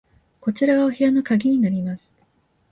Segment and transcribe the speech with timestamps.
[0.39, 2.15] こちらがお部屋の鍵になります。